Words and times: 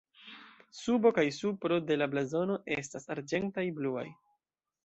Subo 0.77 1.11
kaj 1.17 1.25
supro 1.35 1.77
de 1.91 1.99
la 2.03 2.09
blazono 2.15 2.57
estas 2.79 3.09
arĝentaj-bluaj. 3.17 4.07